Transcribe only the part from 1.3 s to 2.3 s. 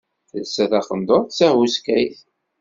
d tahuskayt.